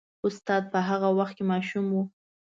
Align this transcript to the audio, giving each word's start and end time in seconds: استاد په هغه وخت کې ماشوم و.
استاد 0.27 0.63
په 0.73 0.79
هغه 0.89 1.09
وخت 1.17 1.33
کې 1.37 1.43
ماشوم 1.51 1.85
و. 1.91 1.95